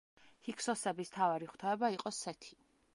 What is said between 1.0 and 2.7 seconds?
მთავარი ღვთაება იყო სეთი.